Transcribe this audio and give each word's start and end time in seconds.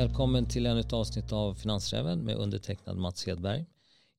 Välkommen 0.00 0.46
till 0.48 0.66
ännu 0.66 0.80
ett 0.80 0.92
avsnitt 0.92 1.32
av 1.32 1.54
Finansräven 1.54 2.24
med 2.24 2.36
undertecknad 2.36 2.96
Mats 2.96 3.26
Hedberg. 3.26 3.64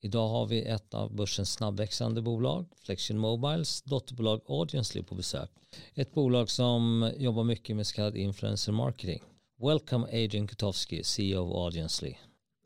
Idag 0.01 0.27
har 0.27 0.47
vi 0.47 0.65
ett 0.65 0.93
av 0.93 1.15
börsens 1.15 1.53
snabbväxande 1.53 2.21
bolag, 2.21 2.65
Flexion 2.85 3.17
Mobiles 3.17 3.81
dotterbolag 3.83 4.41
Audiensely 4.47 5.03
på 5.03 5.15
besök. 5.15 5.49
Ett 5.95 6.13
bolag 6.13 6.49
som 6.49 7.11
jobbar 7.17 7.43
mycket 7.43 7.75
med 7.75 7.87
så 7.87 7.95
kallad 7.95 8.15
influencer 8.15 8.71
marketing. 8.71 9.21
Welcome 9.69 10.05
Adrian 10.05 10.47
Kutowski, 10.47 11.03
CEO 11.03 11.41
of 11.43 11.65
Audiensely. 11.65 12.13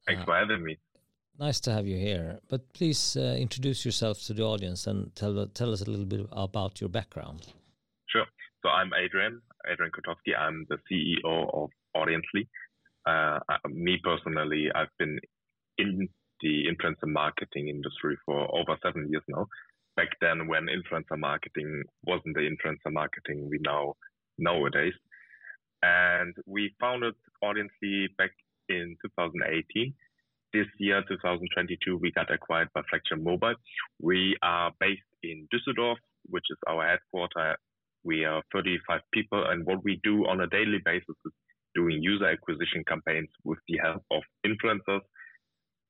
Thanks 0.05 0.25
for 0.25 0.33
having 0.33 0.63
me. 0.63 0.75
Nice 1.47 1.59
to 1.63 1.71
have 1.71 1.87
you 1.87 1.99
here. 1.99 2.39
But 2.49 2.73
please 2.73 3.19
uh, 3.19 3.41
introduce 3.41 3.87
yourself 3.87 4.17
to 4.27 4.33
the 4.33 4.43
audience 4.43 4.89
and 4.89 5.15
tell, 5.15 5.47
tell 5.47 5.73
us 5.73 5.81
a 5.87 5.89
little 5.91 6.05
bit 6.05 6.27
about 6.31 6.81
your 6.81 6.91
background. 6.91 7.39
Sure. 8.13 8.27
So 8.61 8.69
I'm 8.69 8.91
Adrian, 9.05 9.41
Adrian 9.71 9.91
Kotowski. 9.91 10.31
I'm 10.37 10.65
the 10.69 10.77
CEO 10.87 11.63
of 11.63 11.69
Audiensely. 11.95 12.47
Uh, 13.05 13.39
me 13.69 13.99
personally, 14.03 14.67
I've 14.73 14.95
been 14.97 15.19
in 15.77 16.09
the 16.41 16.65
influencer 16.65 17.07
marketing 17.07 17.69
industry 17.69 18.17
for 18.25 18.39
over 18.55 18.77
seven 18.83 19.09
years 19.09 19.23
now. 19.27 19.47
Back 19.95 20.09
then, 20.21 20.47
when 20.47 20.67
influencer 20.67 21.17
marketing 21.17 21.83
wasn't 22.05 22.35
the 22.35 22.41
influencer 22.41 22.91
marketing 22.91 23.47
we 23.49 23.59
know 23.59 23.95
nowadays. 24.37 24.93
And 25.83 26.35
we 26.45 26.73
founded 26.79 27.13
Audiencly 27.43 28.07
back 28.17 28.31
in 28.69 28.97
2018. 29.05 29.93
This 30.53 30.65
year, 30.79 31.03
2022, 31.07 31.97
we 31.97 32.11
got 32.11 32.31
acquired 32.31 32.69
by 32.73 32.81
Flexion 32.89 33.23
Mobile. 33.23 33.55
We 33.99 34.35
are 34.41 34.71
based 34.79 35.01
in 35.21 35.47
Düsseldorf, 35.53 35.97
which 36.27 36.45
is 36.49 36.57
our 36.67 36.87
headquarters. 36.87 37.57
We 38.03 38.23
are 38.23 38.41
35 38.53 39.01
people, 39.13 39.43
and 39.49 39.65
what 39.65 39.83
we 39.83 39.99
do 40.03 40.25
on 40.27 40.41
a 40.41 40.47
daily 40.47 40.79
basis 40.83 41.15
is 41.25 41.31
doing 41.75 42.01
user 42.01 42.25
acquisition 42.25 42.83
campaigns 42.87 43.29
with 43.43 43.59
the 43.67 43.77
help 43.83 44.03
of 44.11 44.23
influencers 44.45 45.01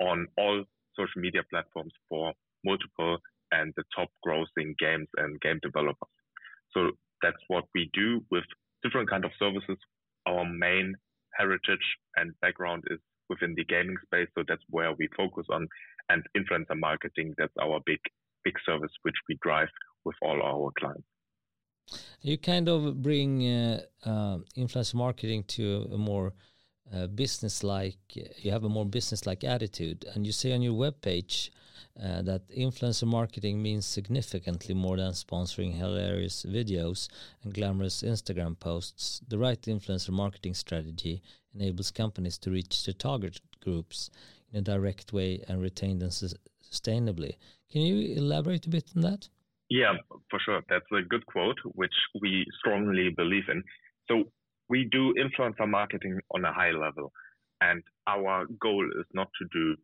on 0.01 0.27
all 0.37 0.63
social 0.97 1.21
media 1.21 1.41
platforms 1.49 1.93
for 2.09 2.33
multiple 2.65 3.17
and 3.51 3.73
the 3.77 3.83
top 3.95 4.09
grossing 4.25 4.75
games 4.79 5.07
and 5.17 5.39
game 5.41 5.59
developers. 5.61 6.09
So 6.71 6.91
that's 7.21 7.37
what 7.47 7.65
we 7.73 7.89
do 7.93 8.21
with 8.31 8.43
different 8.83 9.09
kind 9.09 9.23
of 9.23 9.31
services. 9.39 9.77
Our 10.27 10.45
main 10.45 10.95
heritage 11.37 11.85
and 12.15 12.33
background 12.41 12.83
is 12.89 12.99
within 13.29 13.55
the 13.55 13.65
gaming 13.65 13.97
space, 14.05 14.27
so 14.37 14.43
that's 14.47 14.63
where 14.69 14.93
we 14.93 15.07
focus 15.15 15.45
on. 15.51 15.67
And 16.09 16.23
influencer 16.37 16.77
marketing, 16.77 17.33
that's 17.37 17.53
our 17.61 17.79
big 17.85 17.99
big 18.43 18.53
service 18.63 18.91
which 19.01 19.15
we 19.27 19.37
drive 19.41 19.67
with 20.05 20.15
all 20.21 20.39
our 20.41 20.71
clients. 20.79 21.07
You 22.21 22.37
kind 22.37 22.67
of 22.67 23.01
bring 23.01 23.47
uh, 23.47 23.81
uh, 24.03 24.37
influencer 24.57 24.95
marketing 24.95 25.43
to 25.49 25.87
a 25.93 25.97
more 25.97 26.33
uh, 26.93 27.07
business-like. 27.07 27.97
You 28.15 28.51
have 28.51 28.63
a 28.63 28.69
more 28.69 28.85
business-like 28.85 29.43
attitude, 29.43 30.05
and 30.13 30.25
you 30.25 30.31
say 30.31 30.53
on 30.53 30.61
your 30.61 30.73
webpage 30.73 31.49
uh, 32.01 32.21
that 32.23 32.49
influencer 32.49 33.07
marketing 33.07 33.61
means 33.61 33.85
significantly 33.85 34.73
more 34.75 34.97
than 34.97 35.11
sponsoring 35.11 35.75
hilarious 35.75 36.45
videos 36.47 37.07
and 37.43 37.53
glamorous 37.53 38.01
Instagram 38.01 38.59
posts. 38.59 39.21
The 39.27 39.37
right 39.37 39.61
influencer 39.61 40.09
marketing 40.09 40.55
strategy 40.55 41.21
enables 41.53 41.91
companies 41.91 42.37
to 42.39 42.51
reach 42.51 42.85
their 42.85 42.93
target 42.93 43.39
groups 43.63 44.09
in 44.51 44.59
a 44.59 44.61
direct 44.61 45.13
way 45.13 45.43
and 45.47 45.61
retain 45.61 45.99
them 45.99 46.09
sustainably. 46.09 47.35
Can 47.71 47.81
you 47.81 48.15
elaborate 48.15 48.65
a 48.65 48.69
bit 48.69 48.91
on 48.95 49.01
that? 49.03 49.29
Yeah, 49.69 49.93
for 50.29 50.39
sure. 50.39 50.61
That's 50.69 50.85
a 50.93 51.01
good 51.01 51.25
quote, 51.25 51.57
which 51.63 51.93
we 52.21 52.45
strongly 52.59 53.09
believe 53.15 53.49
in. 53.49 53.63
So 54.07 54.25
we 54.69 54.85
do 54.91 55.13
influencer 55.15 55.67
marketing 55.67 56.19
on 56.31 56.45
a 56.45 56.53
high 56.53 56.71
level. 56.71 57.11
And 57.61 57.81
our 58.07 58.45
goal 58.61 58.85
is 58.99 59.05
not 59.13 59.29
to 59.41 59.47
do 59.51 59.75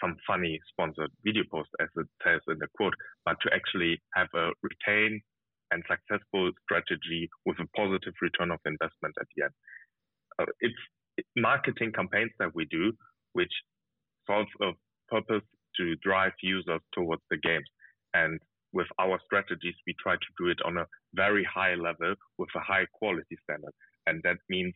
some 0.00 0.16
funny 0.26 0.60
sponsored 0.70 1.10
video 1.24 1.42
post, 1.50 1.68
as 1.80 1.88
it 1.96 2.06
says 2.24 2.40
in 2.48 2.58
the 2.58 2.68
quote, 2.76 2.94
but 3.24 3.36
to 3.42 3.52
actually 3.54 4.00
have 4.14 4.28
a 4.34 4.50
retain 4.62 5.20
and 5.70 5.82
successful 5.88 6.50
strategy 6.64 7.28
with 7.44 7.58
a 7.60 7.66
positive 7.76 8.14
return 8.22 8.50
of 8.50 8.58
investment 8.64 9.14
at 9.20 9.26
the 9.36 9.44
end. 9.44 9.52
Uh, 10.38 10.46
it's 10.60 11.26
marketing 11.36 11.92
campaigns 11.92 12.30
that 12.38 12.54
we 12.54 12.64
do, 12.66 12.92
which 13.32 13.52
solve 14.26 14.46
a 14.62 14.70
purpose 15.08 15.44
to 15.76 15.96
drive 15.96 16.32
users 16.42 16.80
towards 16.94 17.22
the 17.30 17.36
games. 17.38 17.66
And 18.14 18.40
with 18.72 18.86
our 18.98 19.18
strategies, 19.24 19.74
we 19.86 19.94
try 20.02 20.14
to 20.14 20.30
do 20.38 20.48
it 20.48 20.58
on 20.64 20.76
a 20.76 20.86
very 21.14 21.44
high 21.44 21.74
level 21.74 22.14
with 22.38 22.48
a 22.54 22.60
high 22.60 22.86
quality 22.92 23.36
standard. 23.44 23.72
And 24.06 24.20
that 24.24 24.36
means 24.48 24.74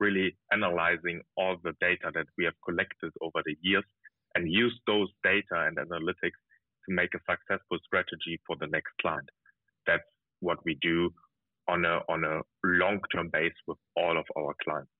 really 0.00 0.36
analyzing 0.52 1.20
all 1.36 1.56
the 1.62 1.72
data 1.80 2.10
that 2.14 2.26
we 2.36 2.44
have 2.44 2.54
collected 2.64 3.12
over 3.20 3.40
the 3.44 3.56
years 3.62 3.84
and 4.34 4.50
use 4.50 4.78
those 4.86 5.08
data 5.22 5.66
and 5.66 5.76
analytics 5.76 6.40
to 6.84 6.94
make 6.94 7.10
a 7.14 7.20
successful 7.30 7.78
strategy 7.86 8.40
for 8.46 8.56
the 8.60 8.66
next 8.66 8.92
client. 9.00 9.28
That's 9.86 10.02
what 10.40 10.58
we 10.64 10.76
do 10.82 11.10
on 11.68 11.84
a 11.84 12.00
on 12.08 12.24
a 12.24 12.40
long 12.64 12.98
term 13.14 13.30
base 13.32 13.58
with 13.66 13.78
all 13.96 14.18
of 14.18 14.24
our 14.36 14.54
clients. 14.64 14.90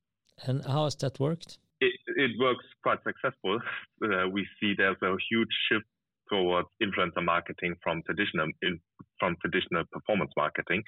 And 0.47 0.65
how 0.65 0.85
has 0.85 0.95
that 0.97 1.19
worked? 1.19 1.59
It, 1.81 1.93
it 2.17 2.31
works 2.39 2.65
quite 2.83 3.01
successful. 3.05 3.59
Uh, 4.03 4.29
we 4.29 4.45
see 4.59 4.75
there's 4.77 5.01
a 5.01 5.15
huge 5.31 5.55
shift 5.69 5.87
towards 6.31 6.69
influencer 6.83 7.25
marketing 7.25 7.75
from 7.83 8.03
traditional 8.07 8.49
from 9.19 9.37
traditional 9.41 9.85
performance 9.93 10.33
marketing. 10.37 10.83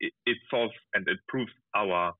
It, 0.00 0.12
it 0.26 0.38
solves 0.50 0.74
and 0.94 1.06
it 1.08 1.18
proves 1.28 1.52
our 1.74 2.12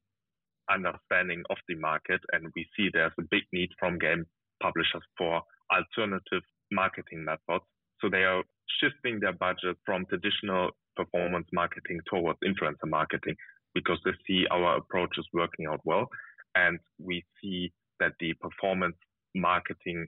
understanding 0.70 1.42
of 1.50 1.56
the 1.68 1.74
market, 1.76 2.20
and 2.32 2.46
we 2.54 2.66
see 2.76 2.88
there's 2.92 3.12
a 3.18 3.24
big 3.30 3.42
need 3.52 3.70
from 3.78 3.98
game 3.98 4.24
publishers 4.62 5.02
for 5.18 5.42
alternative 5.72 6.42
marketing 6.70 7.24
methods. 7.24 7.64
So 8.00 8.08
they 8.10 8.24
are 8.24 8.42
shifting 8.80 9.20
their 9.20 9.32
budget 9.32 9.76
from 9.84 10.06
traditional 10.06 10.70
performance 10.96 11.46
marketing 11.52 12.00
towards 12.08 12.38
influencer 12.44 12.88
marketing 12.88 13.36
because 13.74 13.98
they 14.04 14.12
see 14.26 14.46
our 14.50 14.76
approach 14.78 15.10
is 15.18 15.26
working 15.32 15.66
out 15.66 15.80
well. 15.84 16.06
And 16.54 16.78
we 16.98 17.24
see 17.42 17.72
that 18.00 18.12
the 18.20 18.34
performance 18.34 18.96
marketing 19.34 20.06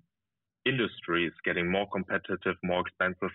industry 0.66 1.26
is 1.26 1.32
getting 1.44 1.70
more 1.70 1.86
competitive, 1.92 2.56
more 2.62 2.80
expensive 2.80 3.34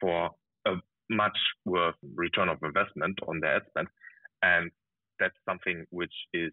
for 0.00 0.30
a 0.66 0.74
much 1.10 1.38
worse 1.64 1.96
return 2.14 2.48
of 2.48 2.58
investment 2.62 3.18
on 3.26 3.40
their 3.40 3.56
ad 3.56 3.62
spend. 3.70 3.88
And 4.42 4.70
that's 5.18 5.36
something 5.48 5.84
which 5.90 6.12
is 6.34 6.52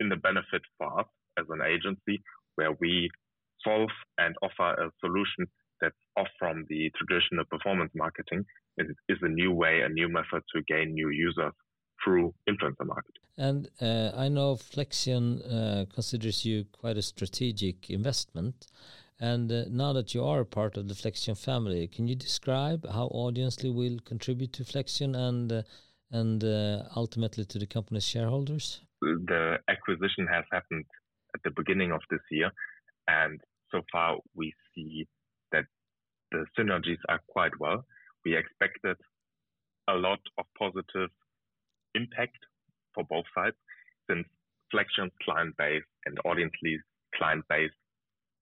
in 0.00 0.08
the 0.08 0.16
benefit 0.16 0.62
for 0.78 1.00
us 1.00 1.06
as 1.38 1.46
an 1.48 1.60
agency 1.62 2.22
where 2.56 2.72
we 2.80 3.10
solve 3.64 3.90
and 4.18 4.34
offer 4.42 4.72
a 4.82 4.90
solution 5.00 5.46
that's 5.80 5.94
off 6.16 6.28
from 6.38 6.66
the 6.68 6.90
traditional 6.96 7.44
performance 7.44 7.90
marketing 7.94 8.44
is 8.78 9.18
a 9.22 9.28
new 9.28 9.52
way, 9.52 9.80
a 9.84 9.88
new 9.88 10.08
method 10.08 10.42
to 10.54 10.62
gain 10.68 10.94
new 10.94 11.10
users 11.10 11.52
through 12.02 12.34
influencer 12.48 12.86
marketing. 12.86 13.22
And 13.36 13.68
uh, 13.80 14.10
I 14.16 14.28
know 14.28 14.56
Flexion 14.56 15.42
uh, 15.42 15.84
considers 15.92 16.44
you 16.44 16.64
quite 16.72 16.96
a 16.96 17.02
strategic 17.02 17.90
investment. 17.90 18.66
And 19.20 19.52
uh, 19.52 19.64
now 19.70 19.92
that 19.92 20.14
you 20.14 20.24
are 20.24 20.40
a 20.40 20.46
part 20.46 20.78
of 20.78 20.88
the 20.88 20.94
Flexion 20.94 21.34
family, 21.34 21.86
can 21.88 22.08
you 22.08 22.14
describe 22.14 22.86
how 22.90 23.10
Audiencly 23.14 23.72
will 23.72 23.98
contribute 24.06 24.54
to 24.54 24.64
Flexion 24.64 25.14
and 25.14 25.52
uh, 25.52 25.62
and 26.10 26.42
uh, 26.42 26.84
ultimately 26.96 27.44
to 27.44 27.58
the 27.58 27.66
company's 27.66 28.04
shareholders? 28.04 28.80
The 29.02 29.58
acquisition 29.68 30.26
has 30.32 30.44
happened 30.50 30.86
at 31.34 31.42
the 31.44 31.50
beginning 31.50 31.92
of 31.92 32.00
this 32.10 32.20
year, 32.30 32.50
and 33.08 33.38
so 33.70 33.82
far 33.92 34.16
we 34.34 34.52
see 34.74 35.06
that 35.52 35.64
the 36.32 36.46
synergies 36.58 36.98
are 37.08 37.20
quite 37.28 37.52
well. 37.60 37.84
We 38.24 38.36
expected 38.36 38.96
a 39.88 39.94
lot 39.94 40.20
of 40.38 40.46
positive 40.58 41.10
impact 41.94 42.38
for 42.94 43.04
both 43.04 43.24
sides 43.34 43.56
since 44.08 44.26
Flexion's 44.70 45.12
client 45.22 45.56
base 45.56 45.84
and 46.06 46.18
Audiencly's 46.24 46.82
client 47.14 47.44
base 47.48 47.70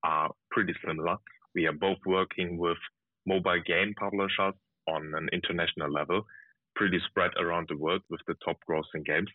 are 0.04 0.30
pretty 0.50 0.74
similar. 0.86 1.16
We 1.54 1.66
are 1.66 1.72
both 1.72 1.98
working 2.06 2.58
with 2.58 2.78
mobile 3.26 3.60
game 3.66 3.94
publishers 3.98 4.54
on 4.88 5.12
an 5.14 5.28
international 5.32 5.90
level, 5.90 6.22
pretty 6.76 6.98
spread 7.08 7.30
around 7.38 7.66
the 7.68 7.76
world 7.76 8.02
with 8.10 8.20
the 8.26 8.34
top 8.44 8.56
grossing 8.68 9.04
games. 9.04 9.28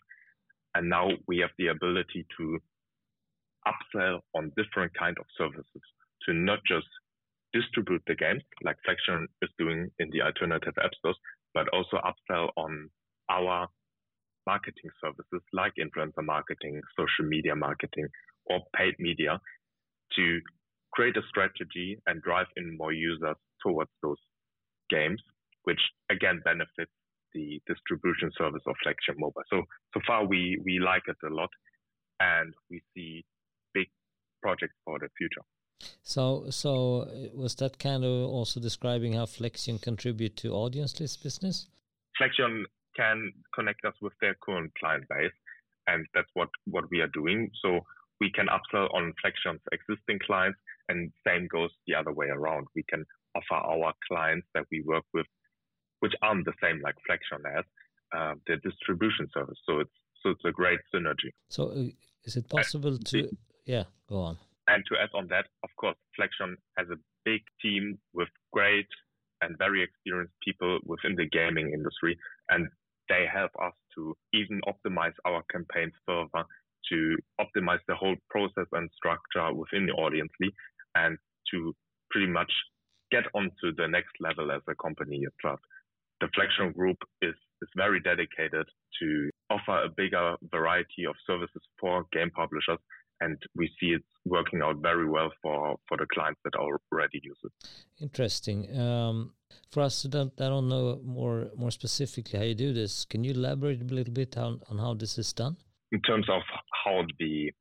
And 0.74 0.88
now 0.88 1.08
we 1.28 1.38
have 1.38 1.50
the 1.58 1.68
ability 1.68 2.26
to 2.38 2.58
upsell 3.66 4.20
on 4.34 4.52
different 4.56 4.92
kind 4.98 5.16
of 5.18 5.26
services 5.38 5.82
to 6.26 6.34
not 6.34 6.58
just 6.66 6.86
distribute 7.52 8.02
the 8.06 8.14
games 8.14 8.42
like 8.64 8.76
Flexion 8.84 9.28
is 9.42 9.50
doing 9.58 9.88
in 10.00 10.10
the 10.10 10.22
alternative 10.22 10.74
app 10.82 10.90
stores, 10.98 11.16
but 11.54 11.68
also 11.68 11.98
upsell 11.98 12.48
on 12.56 12.90
our 13.30 13.68
marketing 14.46 14.90
services 15.02 15.40
like 15.52 15.72
influencer 15.80 16.24
marketing, 16.24 16.80
social 16.98 17.28
media 17.28 17.54
marketing, 17.54 18.08
or 18.46 18.60
paid 18.76 18.94
media 18.98 19.40
to 20.16 20.40
create 20.92 21.16
a 21.16 21.22
strategy 21.28 21.98
and 22.06 22.22
drive 22.22 22.46
in 22.56 22.76
more 22.76 22.92
users 22.92 23.36
towards 23.62 23.90
those 24.02 24.18
games, 24.90 25.20
which 25.64 25.80
again 26.10 26.40
benefits 26.44 26.92
the 27.34 27.60
distribution 27.66 28.30
service 28.38 28.62
of 28.66 28.76
Flexion 28.82 29.16
Mobile. 29.18 29.42
So 29.50 29.62
so 29.92 30.00
far 30.06 30.26
we 30.26 30.60
we 30.64 30.78
like 30.78 31.02
it 31.08 31.16
a 31.26 31.34
lot, 31.34 31.50
and 32.20 32.54
we 32.70 32.80
see 32.94 33.24
big 33.72 33.88
projects 34.42 34.76
for 34.84 34.98
the 34.98 35.08
future. 35.18 35.42
So, 36.02 36.46
so 36.50 37.08
was 37.34 37.56
that 37.56 37.78
kind 37.78 38.04
of 38.04 38.28
also 38.28 38.60
describing 38.60 39.14
how 39.14 39.26
Flexion 39.26 39.78
contribute 39.78 40.36
to 40.38 40.48
Audiencly's 40.50 41.16
business? 41.16 41.68
Flexion 42.16 42.64
can 42.96 43.32
connect 43.54 43.84
us 43.84 43.94
with 44.00 44.12
their 44.20 44.34
current 44.34 44.72
client 44.78 45.04
base, 45.08 45.32
and 45.86 46.06
that's 46.14 46.30
what 46.34 46.48
what 46.66 46.84
we 46.90 47.00
are 47.00 47.10
doing. 47.12 47.50
So 47.62 47.80
we 48.20 48.30
can 48.30 48.46
upsell 48.46 48.92
on 48.94 49.12
Flexion's 49.20 49.60
existing 49.72 50.18
clients, 50.26 50.58
and 50.88 51.12
same 51.26 51.48
goes 51.48 51.70
the 51.86 51.94
other 51.94 52.12
way 52.12 52.26
around. 52.26 52.66
We 52.74 52.84
can 52.88 53.04
offer 53.34 53.54
our 53.54 53.92
clients 54.08 54.46
that 54.54 54.64
we 54.70 54.82
work 54.86 55.04
with, 55.12 55.26
which 56.00 56.14
aren't 56.22 56.44
the 56.44 56.52
same 56.62 56.80
like 56.82 56.94
Flexion 57.06 57.42
as, 57.58 57.64
uh, 58.16 58.34
the 58.46 58.56
distribution 58.56 59.28
service. 59.34 59.58
So 59.66 59.80
it's 59.80 59.90
so 60.22 60.30
it's 60.30 60.44
a 60.44 60.52
great 60.52 60.80
synergy. 60.94 61.30
So 61.48 61.70
uh, 61.70 61.90
is 62.24 62.36
it 62.36 62.48
possible 62.48 62.98
to? 62.98 63.28
Yeah, 63.66 63.84
go 64.08 64.20
on. 64.20 64.38
And 64.66 64.82
to 64.88 64.96
add 64.98 65.10
on 65.14 65.28
that, 65.28 65.46
of 65.62 65.70
course, 65.76 65.96
Flexion 66.16 66.56
has 66.78 66.88
a 66.90 66.96
big 67.24 67.42
team 67.60 67.98
with 68.14 68.28
great 68.52 68.88
and 69.42 69.58
very 69.58 69.82
experienced 69.82 70.32
people 70.42 70.78
within 70.84 71.16
the 71.16 71.28
gaming 71.28 71.72
industry, 71.74 72.16
and 72.48 72.68
they 73.08 73.26
help 73.30 73.50
us 73.62 73.74
to 73.94 74.16
even 74.32 74.60
optimize 74.66 75.12
our 75.26 75.42
campaigns 75.50 75.92
further, 76.06 76.44
to 76.90 77.16
optimize 77.40 77.80
the 77.88 77.94
whole 77.94 78.16
process 78.30 78.66
and 78.72 78.90
structure 78.96 79.52
within 79.54 79.86
the 79.86 79.92
Audiencly, 79.92 80.50
and 80.94 81.18
to 81.50 81.74
pretty 82.10 82.30
much 82.30 82.52
get 83.10 83.24
onto 83.34 83.74
the 83.76 83.88
next 83.88 84.12
level 84.20 84.50
as 84.50 84.62
a 84.68 84.74
company 84.76 85.22
itself. 85.22 85.60
The 86.20 86.28
Flexion 86.34 86.72
Group 86.72 86.96
is, 87.22 87.34
is 87.62 87.68
very 87.76 88.00
dedicated 88.00 88.66
to 89.00 89.30
offer 89.50 89.84
a 89.84 89.88
bigger 89.88 90.36
variety 90.50 91.04
of 91.08 91.14
services 91.26 91.62
for 91.80 92.04
game 92.12 92.30
publishers 92.30 92.78
and 93.20 93.38
we 93.54 93.66
see 93.78 93.88
it's 93.88 94.04
working 94.24 94.60
out 94.62 94.76
very 94.82 95.08
well 95.08 95.30
for 95.42 95.76
for 95.88 95.96
the 95.96 96.06
clients 96.12 96.40
that 96.44 96.54
already 96.56 97.20
use 97.22 97.38
it. 97.44 97.52
Interesting. 98.00 98.58
Um, 98.78 99.32
for 99.70 99.82
us 99.82 100.02
that 100.02 100.36
don't 100.36 100.68
know 100.68 101.00
more 101.04 101.50
more 101.56 101.70
specifically 101.70 102.38
how 102.38 102.44
you 102.44 102.54
do 102.54 102.72
this, 102.72 103.04
can 103.04 103.24
you 103.24 103.32
elaborate 103.32 103.82
a 103.82 103.94
little 103.94 104.12
bit 104.12 104.36
on, 104.36 104.60
on 104.70 104.78
how 104.78 104.94
this 104.94 105.18
is 105.18 105.32
done? 105.32 105.56
In 105.94 106.00
terms 106.00 106.28
of 106.36 106.42
how 106.82 106.96
the 107.20 107.52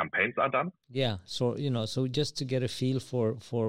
campaigns 0.00 0.36
are 0.38 0.52
done. 0.58 0.70
Yeah. 0.88 1.16
So 1.36 1.44
you 1.64 1.70
know, 1.74 1.86
so 1.94 2.08
just 2.20 2.32
to 2.38 2.44
get 2.52 2.62
a 2.62 2.68
feel 2.80 2.98
for 3.10 3.26
for 3.50 3.66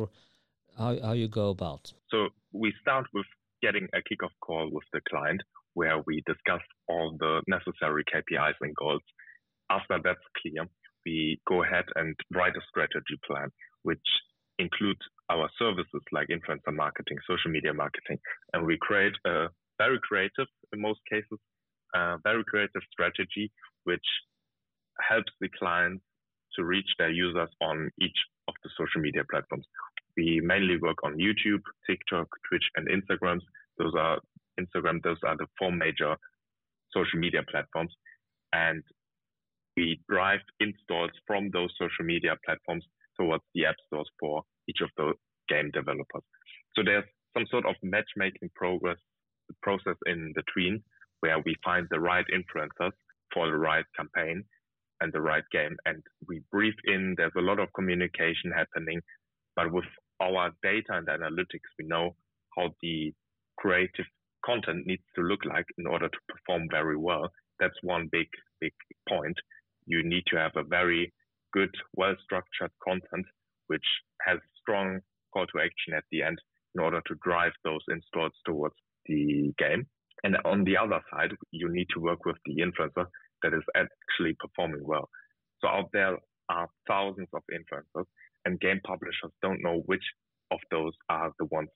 how 0.81 0.91
how 1.07 1.13
you 1.21 1.27
go 1.41 1.47
about. 1.57 1.83
So 2.11 2.19
we 2.61 2.69
start 2.83 3.05
with 3.13 3.29
getting 3.65 3.85
a 3.93 4.01
kickoff 4.07 4.35
call 4.45 4.65
with 4.71 4.87
the 4.93 5.01
client 5.11 5.41
where 5.79 5.97
we 6.07 6.23
discuss 6.25 6.63
all 6.87 7.07
the 7.23 7.33
necessary 7.55 8.03
KPIs 8.11 8.57
and 8.61 8.73
goals. 8.83 9.05
After 9.69 9.95
that's 10.05 10.27
clear, 10.39 10.63
we 11.05 11.15
go 11.51 11.63
ahead 11.65 11.87
and 11.99 12.15
write 12.37 12.55
a 12.61 12.63
strategy 12.69 13.17
plan, 13.27 13.49
which 13.83 14.07
includes 14.65 15.03
our 15.33 15.47
services 15.59 16.03
like 16.17 16.27
influencer 16.29 16.73
marketing, 16.73 17.17
social 17.29 17.51
media 17.51 17.73
marketing, 17.73 18.19
and 18.53 18.65
we 18.65 18.77
create 18.87 19.17
a 19.25 19.35
very 19.77 19.99
creative, 20.07 20.49
in 20.71 20.79
most 20.79 21.01
cases, 21.11 21.39
very 22.23 22.43
creative 22.51 22.83
strategy 22.95 23.51
which 23.85 24.05
helps 25.09 25.31
the 25.41 25.49
clients 25.57 26.03
to 26.55 26.63
reach 26.63 26.87
their 26.97 27.11
users 27.11 27.49
on 27.61 27.89
each 28.01 28.17
of 28.47 28.53
the 28.63 28.69
social 28.77 29.01
media 29.01 29.23
platforms. 29.29 29.65
We 30.15 30.41
mainly 30.43 30.77
work 30.77 30.97
on 31.03 31.17
YouTube, 31.17 31.61
TikTok, 31.87 32.27
Twitch, 32.47 32.63
and 32.75 32.87
Instagrams. 32.87 33.41
Those 33.77 33.93
are 33.97 34.19
Instagram. 34.59 35.01
Those 35.03 35.17
are 35.25 35.35
the 35.35 35.47
four 35.59 35.71
major 35.71 36.15
social 36.93 37.19
media 37.19 37.41
platforms, 37.49 37.91
and 38.53 38.81
we 39.75 39.99
drive 40.09 40.39
installs 40.61 41.11
from 41.27 41.49
those 41.51 41.69
social 41.77 42.05
media 42.05 42.35
platforms 42.45 42.85
towards 43.19 43.43
the 43.53 43.65
app 43.65 43.75
stores 43.87 44.09
for 44.19 44.43
each 44.69 44.79
of 44.81 44.89
the 44.95 45.13
game 45.49 45.69
developers. 45.73 46.23
So 46.75 46.83
there's 46.83 47.03
some 47.35 47.45
sort 47.51 47.65
of 47.65 47.75
matchmaking 47.83 48.49
progress 48.55 48.97
process 49.61 49.95
in 50.05 50.33
between 50.33 50.81
where 51.19 51.39
we 51.45 51.55
find 51.63 51.87
the 51.89 51.99
right 51.99 52.25
influencers 52.33 52.91
for 53.35 53.47
the 53.47 53.57
right 53.57 53.85
campaign 53.95 54.43
and 55.01 55.13
the 55.13 55.21
right 55.21 55.43
game. 55.51 55.75
And 55.85 56.01
we 56.27 56.41
brief 56.51 56.73
in, 56.85 57.13
there's 57.17 57.37
a 57.37 57.41
lot 57.41 57.59
of 57.59 57.67
communication 57.75 58.51
happening, 58.55 59.01
but 59.55 59.71
with 59.71 59.85
our 60.21 60.51
data 60.63 60.93
and 60.93 61.07
analytics, 61.07 61.69
we 61.77 61.85
know 61.85 62.15
how 62.57 62.69
the 62.81 63.13
creative 63.57 64.05
content 64.45 64.87
needs 64.87 65.03
to 65.15 65.21
look 65.21 65.45
like 65.45 65.65
in 65.77 65.85
order 65.85 66.07
to 66.07 66.17
perform 66.29 66.67
very 66.71 66.97
well. 66.97 67.29
That's 67.59 67.75
one 67.83 68.09
big, 68.11 68.27
big 68.61 68.73
point 69.09 69.37
you 69.85 70.03
need 70.03 70.23
to 70.27 70.37
have 70.37 70.51
a 70.55 70.63
very 70.63 71.13
good, 71.53 71.73
well 71.95 72.15
structured 72.23 72.71
content, 72.83 73.25
which 73.67 73.85
has 74.25 74.39
strong 74.61 74.99
call 75.33 75.45
to 75.47 75.59
action 75.59 75.93
at 75.95 76.03
the 76.11 76.23
end 76.23 76.39
in 76.75 76.81
order 76.81 77.01
to 77.07 77.15
drive 77.23 77.53
those 77.63 77.81
installs 77.89 78.33
towards 78.45 78.75
the 79.05 79.53
game. 79.57 79.85
And 80.23 80.37
on 80.45 80.63
the 80.63 80.77
other 80.77 81.01
side, 81.11 81.31
you 81.51 81.69
need 81.71 81.87
to 81.93 82.01
work 82.01 82.25
with 82.25 82.37
the 82.45 82.57
influencer 82.57 83.05
that 83.43 83.53
is 83.53 83.63
actually 83.75 84.35
performing 84.39 84.83
well. 84.83 85.09
So 85.61 85.67
out 85.67 85.89
there 85.93 86.17
are 86.49 86.67
thousands 86.87 87.27
of 87.33 87.41
influencers 87.51 88.05
and 88.45 88.59
game 88.59 88.79
publishers 88.85 89.31
don't 89.41 89.63
know 89.63 89.81
which 89.85 90.03
of 90.51 90.59
those 90.71 90.93
are 91.09 91.31
the 91.39 91.45
ones 91.45 91.69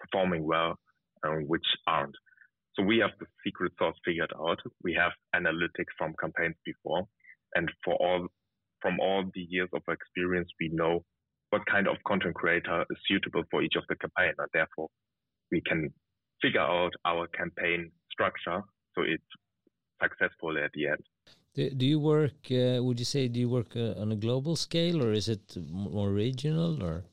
performing 0.00 0.44
well 0.44 0.78
and 1.22 1.48
which 1.48 1.66
aren't. 1.86 2.14
So 2.74 2.82
we 2.82 2.98
have 2.98 3.10
the 3.18 3.26
secret 3.44 3.72
sauce 3.78 3.96
figured 4.04 4.32
out. 4.38 4.58
We 4.82 4.94
have 4.94 5.12
analytics 5.34 5.92
from 5.98 6.14
campaigns 6.20 6.56
before 6.64 7.04
and 7.54 7.70
for 7.84 7.94
all 7.94 8.28
from 8.80 8.98
all 8.98 9.24
the 9.34 9.46
years 9.50 9.68
of 9.74 9.82
experience, 9.88 10.48
we 10.58 10.70
know 10.72 11.04
what 11.50 11.66
kind 11.66 11.86
of 11.86 11.96
content 12.06 12.34
creator 12.34 12.84
is 12.90 12.96
suitable 13.06 13.42
for 13.50 13.62
each 13.62 13.74
of 13.76 13.84
the 13.90 13.96
campaign, 13.96 14.32
and 14.38 14.48
therefore 14.54 14.88
we 15.50 15.60
can 15.66 15.92
figure 16.40 16.60
out 16.60 16.92
our 17.04 17.26
campaign 17.28 17.90
structure 18.10 18.62
so 18.94 19.02
it's 19.02 19.22
successful 20.02 20.56
at 20.58 20.72
the 20.72 20.88
end. 20.88 21.02
Do, 21.54 21.70
do 21.70 21.86
you 21.86 21.98
work? 21.98 22.50
Uh, 22.50 22.82
would 22.82 22.98
you 22.98 23.04
say 23.04 23.28
do 23.28 23.40
you 23.40 23.48
work 23.48 23.76
uh, 23.76 24.00
on 24.00 24.12
a 24.12 24.16
global 24.16 24.56
scale, 24.56 25.02
or 25.02 25.12
is 25.12 25.28
it 25.28 25.56
more 25.70 26.10
regional, 26.10 26.82
or 26.82 27.04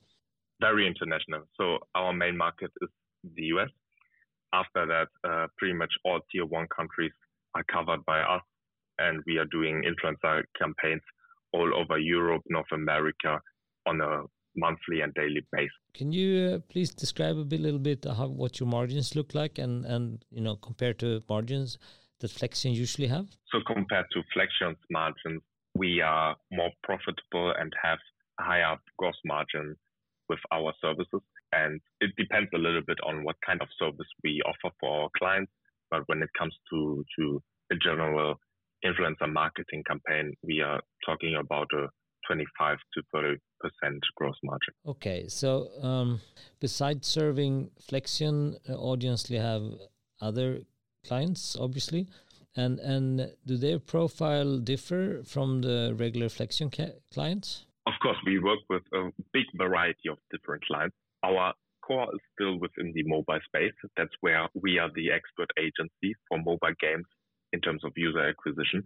very 0.61 0.87
international? 0.87 1.43
So 1.57 1.79
our 1.95 2.13
main 2.13 2.37
market 2.37 2.71
is 2.81 2.89
the 3.35 3.43
US. 3.53 3.69
After 4.53 4.85
that, 4.85 5.07
uh, 5.29 5.47
pretty 5.57 5.73
much 5.73 5.93
all 6.05 6.19
tier 6.31 6.45
one 6.45 6.67
countries 6.67 7.11
are 7.55 7.63
covered 7.63 8.05
by 8.05 8.19
us 8.19 8.41
and 8.99 9.23
we 9.25 9.37
are 9.37 9.45
doing 9.45 9.83
influencer 9.83 10.43
campaigns 10.59 11.01
all 11.53 11.71
over 11.75 11.97
Europe, 11.97 12.43
North 12.49 12.71
America 12.71 13.39
on 13.85 14.01
a 14.01 14.23
monthly 14.55 15.01
and 15.01 15.13
daily 15.13 15.45
basis. 15.51 15.71
Can 15.93 16.11
you 16.11 16.55
uh, 16.55 16.59
please 16.69 16.93
describe 16.93 17.37
a 17.37 17.43
bit, 17.45 17.59
little 17.59 17.79
bit 17.79 18.05
how 18.05 18.27
what 18.27 18.59
your 18.59 18.67
margins 18.67 19.15
look 19.15 19.33
like 19.35 19.57
and 19.59 19.85
and 19.85 20.25
you 20.31 20.41
know 20.41 20.55
compared 20.55 20.99
to 20.99 21.21
margins 21.29 21.77
that 22.19 22.31
Flexion 22.31 22.71
usually 22.71 23.07
have? 23.07 23.27
So 23.51 23.59
compared 23.65 24.05
to 24.13 24.21
Flexion's 24.33 24.77
margins, 24.89 25.41
we 25.75 26.01
are 26.01 26.35
more 26.51 26.71
profitable 26.83 27.53
and 27.59 27.71
have 27.81 27.99
higher 28.39 28.75
gross 28.97 29.15
margin 29.25 29.75
with 30.29 30.39
our 30.51 30.73
services. 30.81 31.21
And 31.53 31.79
it 32.01 32.11
depends 32.17 32.49
a 32.53 32.57
little 32.57 32.81
bit 32.85 32.97
on 33.05 33.23
what 33.23 33.37
kind 33.45 33.61
of 33.61 33.67
service 33.79 34.07
we 34.23 34.41
offer 34.45 34.73
for 34.79 35.03
our 35.03 35.09
clients. 35.17 35.51
But 35.89 36.03
when 36.07 36.21
it 36.21 36.29
comes 36.37 36.53
to 36.71 37.03
to 37.17 37.41
a 37.71 37.75
general 37.75 38.35
influencer 38.85 39.31
marketing 39.31 39.83
campaign, 39.87 40.33
we 40.43 40.61
are 40.61 40.81
talking 41.05 41.35
about 41.39 41.67
a 41.73 41.87
25 42.27 42.77
to 42.93 43.01
30 43.13 43.37
percent 43.59 43.99
gross 44.15 44.35
margin. 44.43 44.73
Okay, 44.85 45.27
so 45.27 45.69
um, 45.81 46.19
besides 46.59 47.07
serving 47.07 47.71
Flexion, 47.87 48.57
uh, 48.69 48.73
Audiencly 48.73 49.41
have 49.41 49.63
other 50.21 50.61
clients, 51.07 51.55
obviously, 51.59 52.07
and 52.55 52.79
and 52.79 53.31
do 53.45 53.57
their 53.57 53.79
profile 53.79 54.57
differ 54.57 55.23
from 55.23 55.61
the 55.61 55.93
regular 55.97 56.29
Flexion 56.29 56.69
clients? 57.13 57.65
Of 57.85 57.93
course, 58.01 58.17
we 58.25 58.39
work 58.39 58.59
with 58.69 58.83
a 58.93 59.11
big 59.31 59.45
variety 59.55 60.09
of 60.09 60.17
different 60.31 60.63
clients. 60.65 60.95
Our 61.23 61.53
core 61.81 62.09
is 62.13 62.19
still 62.33 62.59
within 62.59 62.91
the 62.93 63.03
mobile 63.03 63.39
space. 63.45 63.73
That's 63.95 64.13
where 64.19 64.47
we 64.53 64.77
are 64.77 64.91
the 64.93 65.11
expert 65.11 65.49
agency 65.57 66.13
for 66.27 66.37
mobile 66.37 66.75
games 66.81 67.05
in 67.53 67.61
terms 67.61 67.83
of 67.85 67.93
user 67.95 68.27
acquisition. 68.27 68.83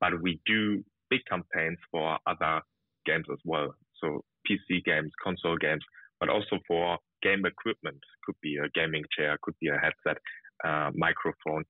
But 0.00 0.22
we 0.22 0.40
do 0.46 0.82
big 1.10 1.20
campaigns 1.28 1.78
for 1.90 2.18
other 2.26 2.62
games 3.04 3.26
as 3.30 3.38
well. 3.44 3.74
So 4.00 4.24
PC 4.48 4.84
games, 4.84 5.12
console 5.22 5.58
games, 5.58 5.84
but 6.18 6.30
also 6.30 6.58
for 6.66 6.98
game 7.22 7.44
equipment. 7.44 8.00
Could 8.24 8.36
be 8.42 8.56
a 8.56 8.68
gaming 8.74 9.04
chair, 9.16 9.36
could 9.42 9.58
be 9.60 9.68
a 9.68 9.78
headset, 9.78 10.16
uh, 10.64 10.90
microphone, 10.94 11.64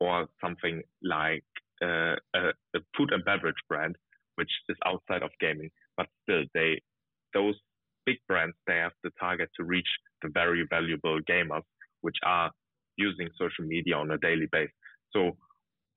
or 0.00 0.26
something 0.42 0.82
like 1.02 1.44
uh, 1.82 2.16
a, 2.34 2.40
a, 2.74 2.80
food 2.96 3.12
and 3.12 3.24
beverage 3.24 3.62
brand, 3.68 3.96
which 4.36 4.50
is 4.68 4.76
outside 4.86 5.22
of 5.22 5.30
gaming, 5.40 5.70
but 5.96 6.06
still 6.22 6.42
they 6.54 6.80
those 7.34 7.54
big 8.06 8.16
brands 8.26 8.56
they 8.66 8.76
have 8.76 8.92
the 9.04 9.10
target 9.20 9.48
to 9.56 9.64
reach 9.64 9.88
the 10.22 10.28
very 10.32 10.66
valuable 10.68 11.18
gamers, 11.28 11.62
which 12.00 12.16
are 12.24 12.50
using 12.96 13.28
social 13.38 13.64
media 13.64 13.96
on 13.96 14.10
a 14.10 14.18
daily 14.18 14.48
basis. 14.50 14.74
So 15.12 15.36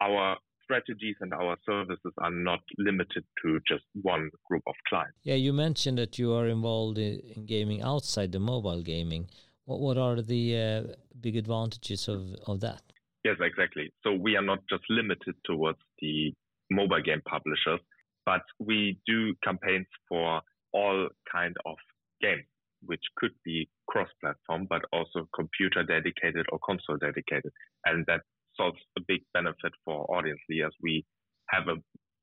our 0.02 0.38
strategies 0.64 1.16
and 1.22 1.34
our 1.34 1.58
services 1.66 2.14
are 2.20 2.32
not 2.32 2.60
limited 2.78 3.24
to 3.44 3.60
just 3.68 3.84
one 4.02 4.30
group 4.48 4.64
of 4.68 4.76
clients. 4.88 5.18
Yeah, 5.24 5.36
you 5.36 5.54
mentioned 5.54 5.98
that 5.98 6.18
you 6.18 6.34
are 6.34 6.48
involved 6.48 6.98
in 6.98 7.46
gaming 7.46 7.82
outside 7.82 8.32
the 8.32 8.40
mobile 8.40 8.82
gaming. 8.82 9.28
What 9.66 9.80
what 9.80 9.98
are 9.98 10.22
the 10.22 10.58
uh, 10.58 10.94
big 11.20 11.36
advantages 11.38 12.08
of, 12.08 12.22
of 12.48 12.60
that? 12.62 12.82
Yes, 13.24 13.38
exactly. 13.40 13.92
So 14.04 14.14
we 14.14 14.36
are 14.36 14.42
not 14.42 14.60
just 14.70 14.84
limited 14.90 15.36
towards 15.46 15.80
the 16.02 16.34
mobile 16.70 17.02
game 17.02 17.22
publishers, 17.26 17.80
but 18.26 18.42
we 18.60 19.00
do 19.08 19.34
campaigns 19.44 19.88
for 20.10 20.42
all 20.74 21.08
kind 21.32 21.56
of 21.66 21.76
games, 22.22 22.44
which 22.86 23.04
could 23.16 23.32
be 23.46 23.70
cross-platform, 23.88 24.68
but 24.70 24.82
also 24.92 25.28
computer 25.34 25.84
dedicated 25.84 26.46
or 26.52 26.60
console 26.66 26.98
dedicated, 26.98 27.52
and 27.86 28.06
that 28.08 28.22
solves 28.58 28.80
a 28.98 29.02
big 29.08 29.22
benefit 29.34 29.72
for 29.86 30.06
Audiencly 30.08 30.66
as 30.66 30.74
we 30.82 31.06
have 31.50 31.68
a 31.68 31.76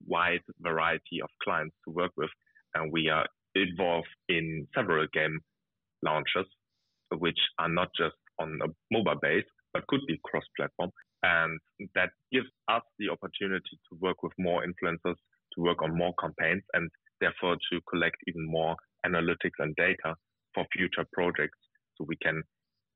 wide 0.07 0.43
variety 0.61 1.21
of 1.23 1.31
clients 1.43 1.77
to 1.85 1.93
work 1.93 2.13
with, 2.17 2.31
and 2.75 2.93
we 2.93 3.09
are 3.09 3.27
involved 3.55 4.09
in 4.29 4.67
several 4.75 5.07
game 5.13 5.41
launches, 6.03 6.47
which 7.19 7.39
are 7.59 7.69
not 7.69 7.89
just 7.97 8.17
on 8.39 8.59
a 8.63 8.69
mobile 8.91 9.19
base, 9.21 9.45
but 9.73 9.87
could 9.87 10.01
be 10.07 10.21
cross-platform. 10.25 10.91
And 11.23 11.61
that 11.95 12.11
gives 12.33 12.49
us 12.69 12.83
the 12.99 13.11
opportunity 13.11 13.79
to 13.91 13.99
work 14.01 14.23
with 14.23 14.33
more 14.39 14.65
influencers, 14.65 15.17
to 15.55 15.63
work 15.63 15.83
on 15.83 15.97
more 15.97 16.15
campaigns, 16.21 16.63
and 16.73 16.91
therefore 17.21 17.57
to 17.71 17.81
collect 17.89 18.17
even 18.27 18.47
more 18.47 18.77
analytics 19.07 19.59
and 19.59 19.75
data 19.77 20.17
for 20.55 20.65
future 20.73 21.07
projects 21.13 21.59
so 21.97 22.05
we 22.09 22.17
can 22.17 22.43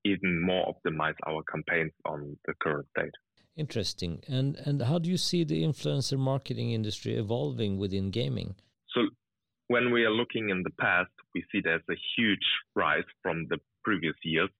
even 0.04 0.40
more 0.40 0.72
optimize 0.72 1.14
our 1.26 1.42
campaigns 1.50 1.92
on 2.04 2.36
the 2.46 2.54
current 2.62 2.86
state. 2.96 3.12
Interesting. 3.56 4.22
And 4.26 4.56
and 4.56 4.82
how 4.82 4.98
do 4.98 5.08
you 5.08 5.16
see 5.16 5.44
the 5.44 5.62
influencer 5.62 6.18
marketing 6.18 6.72
industry 6.72 7.14
evolving 7.14 7.78
within 7.78 8.10
gaming? 8.10 8.56
So 8.88 9.02
when 9.68 9.92
we 9.92 10.04
are 10.04 10.10
looking 10.10 10.50
in 10.50 10.62
the 10.62 10.74
past, 10.80 11.10
we 11.34 11.44
see 11.50 11.60
there's 11.62 11.88
a 11.88 11.94
huge 12.16 12.46
rise 12.74 13.04
from 13.22 13.46
the 13.48 13.58
previous 13.84 14.14
years. 14.24 14.50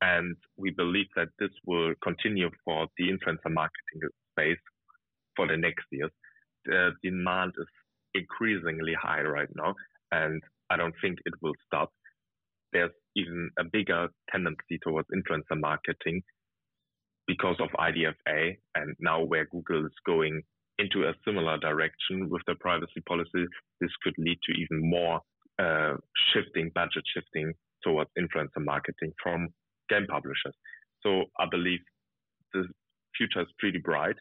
And 0.00 0.36
we 0.56 0.70
believe 0.70 1.06
that 1.16 1.28
this 1.38 1.50
will 1.66 1.94
continue 2.02 2.50
for 2.64 2.86
the 2.98 3.04
influencer 3.04 3.52
marketing 3.52 4.08
space 4.32 4.58
for 5.36 5.46
the 5.46 5.56
next 5.56 5.86
years. 5.90 6.10
The 6.66 6.90
demand 7.02 7.52
is 7.58 7.66
increasingly 8.14 8.94
high 9.00 9.22
right 9.22 9.48
now, 9.54 9.74
and 10.12 10.42
I 10.70 10.76
don't 10.76 10.94
think 11.00 11.18
it 11.24 11.34
will 11.42 11.54
stop. 11.66 11.90
There's 12.72 12.92
even 13.16 13.50
a 13.58 13.64
bigger 13.64 14.08
tendency 14.30 14.78
towards 14.82 15.08
influencer 15.08 15.58
marketing 15.60 16.22
because 17.26 17.56
of 17.60 17.68
IDFA 17.78 18.56
and 18.74 18.96
now 19.00 19.22
where 19.22 19.46
Google 19.46 19.86
is 19.86 19.92
going 20.04 20.42
into 20.78 21.08
a 21.08 21.14
similar 21.24 21.56
direction 21.58 22.28
with 22.28 22.42
the 22.46 22.54
privacy 22.56 23.00
policy, 23.06 23.46
this 23.80 23.90
could 24.02 24.14
lead 24.18 24.38
to 24.42 24.52
even 24.52 24.90
more 24.90 25.20
uh, 25.58 25.94
shifting, 26.32 26.70
budget 26.74 27.04
shifting 27.14 27.52
towards 27.84 28.10
influencer 28.18 28.64
marketing 28.64 29.12
from 29.22 29.48
game 29.88 30.06
publishers. 30.08 30.54
So 31.02 31.24
I 31.38 31.44
believe 31.50 31.80
the 32.52 32.64
future 33.16 33.42
is 33.42 33.48
pretty 33.58 33.78
bright 33.78 34.16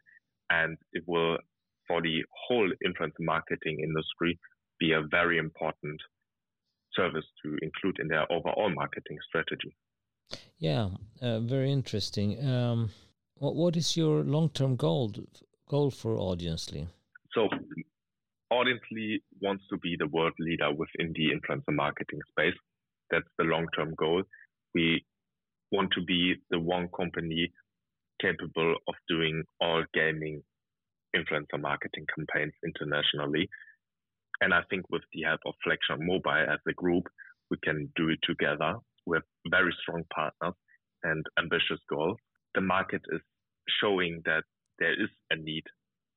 and 0.49 0.77
it 0.91 1.03
will, 1.07 1.37
for 1.87 2.01
the 2.01 2.23
whole 2.47 2.69
influencer 2.85 3.21
marketing 3.21 3.79
industry, 3.79 4.37
be 4.79 4.91
a 4.91 5.01
very 5.09 5.37
important 5.37 5.99
service 6.95 7.25
to 7.43 7.57
include 7.61 7.97
in 7.99 8.07
their 8.07 8.31
overall 8.31 8.69
marketing 8.69 9.17
strategy. 9.27 9.75
Yeah, 10.57 10.89
uh, 11.21 11.39
very 11.39 11.71
interesting. 11.71 12.43
Um, 12.45 12.89
what 13.37 13.55
what 13.55 13.75
is 13.75 13.97
your 13.97 14.23
long 14.23 14.49
term 14.49 14.75
goal 14.75 15.11
goal 15.67 15.91
for 15.91 16.15
Audiencly? 16.15 16.87
So, 17.33 17.49
Audiencly 18.51 19.21
wants 19.41 19.63
to 19.69 19.77
be 19.77 19.95
the 19.97 20.07
world 20.07 20.33
leader 20.39 20.71
within 20.71 21.13
the 21.13 21.31
influencer 21.35 21.75
marketing 21.75 22.19
space. 22.31 22.55
That's 23.13 23.29
the 23.37 23.45
long 23.45 23.67
term 23.77 23.93
goal. 23.95 24.23
We 24.73 25.05
want 25.71 25.91
to 25.91 26.01
be 26.01 26.33
the 26.49 26.59
one 26.59 26.89
company 26.97 27.51
capable 28.19 28.75
of 28.87 28.95
doing 29.07 29.43
all 29.61 29.83
gaming 29.93 30.41
influencer 31.15 31.61
marketing 31.61 32.07
campaigns 32.15 32.53
internationally. 32.65 33.47
And 34.41 34.51
I 34.51 34.61
think 34.71 34.89
with 34.89 35.03
the 35.13 35.21
help 35.21 35.41
of 35.45 35.53
Flexion 35.63 36.07
Mobile 36.07 36.47
as 36.51 36.59
a 36.67 36.73
group, 36.73 37.03
we 37.51 37.57
can 37.63 37.91
do 37.95 38.09
it 38.09 38.19
together 38.23 38.77
with 39.05 39.21
very 39.47 39.75
strong 39.83 40.03
partners 40.11 40.55
and 41.03 41.23
ambitious 41.37 41.79
goals. 41.87 42.17
The 42.55 42.61
market 42.61 43.01
is 43.11 43.21
showing 43.79 44.23
that 44.25 44.43
there 44.79 44.93
is 44.93 45.09
a 45.29 45.35
need 45.35 45.65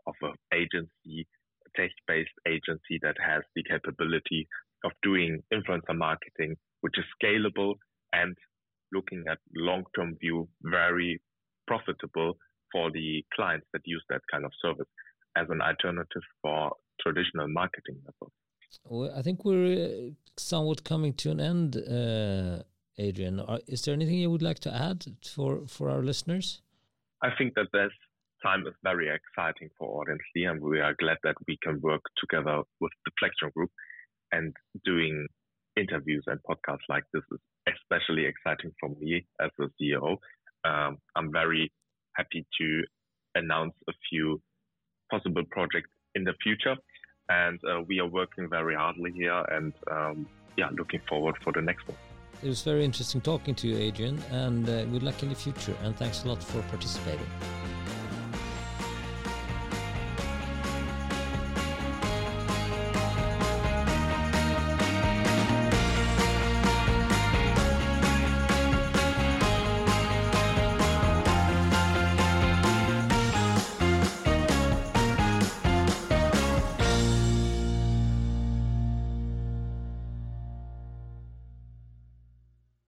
of 0.07 0.15
an 0.23 0.33
agency, 0.55 1.27
a 1.67 1.81
tech-based 1.81 2.39
agency 2.49 2.99
that 3.03 3.17
has 3.21 3.43
the 3.55 3.65
capability 3.65 4.49
of 4.87 4.93
doing 5.03 5.43
influencer 5.53 5.97
marketing, 6.09 6.57
which 6.83 6.97
is 6.99 7.05
scalable 7.19 7.75
and 8.13 8.35
looking 8.93 9.25
at 9.31 9.39
long-term 9.55 10.17
view, 10.21 10.49
very 10.63 11.21
profitable 11.67 12.35
for 12.73 12.91
the 12.93 13.25
clients 13.35 13.67
that 13.73 13.83
use 13.85 14.05
that 14.09 14.23
kind 14.33 14.45
of 14.45 14.53
service 14.63 14.91
as 15.37 15.47
an 15.51 15.61
alternative 15.61 16.23
for 16.43 16.73
traditional 17.01 17.49
marketing 17.49 17.97
methods. 18.05 18.35
Well, 18.85 19.13
I 19.17 19.23
think 19.23 19.45
we're 19.45 19.87
uh, 19.87 20.11
somewhat 20.37 20.85
coming 20.85 21.13
to 21.15 21.31
an 21.31 21.41
end, 21.41 21.77
uh, 21.77 22.63
Adrian. 22.99 23.41
Are, 23.41 23.61
is 23.67 23.83
there 23.83 23.95
anything 23.95 24.19
you 24.19 24.31
would 24.31 24.43
like 24.51 24.61
to 24.61 24.75
add 24.75 25.05
for, 25.35 25.67
for 25.67 25.91
our 25.91 26.03
listeners? 26.03 26.63
I 27.23 27.31
think 27.37 27.55
that 27.55 27.69
this 27.73 27.93
time 28.43 28.67
is 28.67 28.75
very 28.83 29.09
exciting 29.09 29.71
for 29.79 30.05
Audiencly, 30.05 30.49
and 30.51 30.61
we 30.61 30.81
are 30.81 30.95
glad 30.99 31.19
that 31.25 31.37
we 31.49 31.59
can 31.63 31.81
work 31.81 32.03
together 32.23 32.63
with 32.81 32.93
the 33.05 33.13
Flexion 33.19 33.51
Group 33.57 33.71
and 34.33 34.55
doing 34.85 35.27
interviews 35.77 36.25
and 36.27 36.39
podcasts 36.49 36.89
like 36.89 37.05
this 37.13 37.23
is 37.33 37.39
especially 37.69 38.25
exciting 38.25 38.73
for 38.81 38.91
me 39.01 39.25
as 39.41 39.51
a 39.61 39.65
CEO. 39.81 40.17
Um, 40.65 40.99
I'm 41.15 41.33
very 41.33 41.73
happy 42.17 42.47
to 42.61 42.83
announce 43.35 43.75
a 43.89 43.93
few 44.09 44.41
possible 45.11 45.43
projects 45.51 45.91
in 46.15 46.25
the 46.25 46.33
future. 46.43 46.77
And 47.29 47.59
uh, 47.65 47.83
we 47.87 48.01
are 48.01 48.07
working 48.07 48.49
very 48.49 48.75
hardly 48.75 49.13
here 49.13 49.45
and 49.51 49.73
um, 49.91 50.27
yeah, 50.57 50.69
looking 50.77 51.01
forward 51.09 51.37
for 51.43 51.53
the 51.53 51.61
next 51.61 51.87
one. 51.89 51.99
It 52.43 52.49
was 52.49 52.63
very 52.63 52.85
interesting 52.85 53.21
talking 53.21 53.55
to 53.57 53.69
you, 53.69 53.79
Adrian, 53.79 54.23
and 54.31 54.69
uh, 54.69 54.85
good 54.87 55.03
luck 55.03 55.23
in 55.23 55.31
the 55.31 55.35
future. 55.35 55.75
And 55.83 55.97
thanks 55.97 56.25
a 56.25 56.29
lot 56.29 56.43
for 56.43 56.61
participating. 56.63 57.27